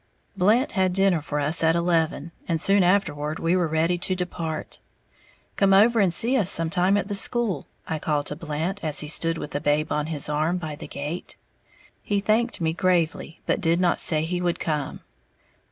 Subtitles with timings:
[0.35, 4.79] Blant had dinner for us at eleven, and soon afterward we were ready to depart.
[5.57, 9.07] "Come over and see us sometime at the school," I called to Blant, as he
[9.07, 11.35] stood with the babe on his arm by the gate.
[12.01, 15.01] He thanked me gravely, but did not say he would come.